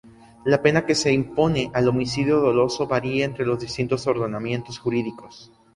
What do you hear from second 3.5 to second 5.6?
distintos ordenamientos jurídicos.